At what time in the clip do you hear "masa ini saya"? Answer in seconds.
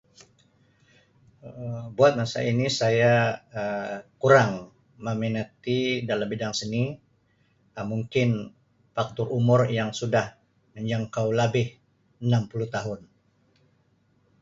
2.21-3.15